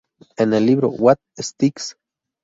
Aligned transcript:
En 0.35 0.53
el 0.55 0.65
libro 0.65 0.89
"What 0.89 1.19
Sticks. 1.39 1.95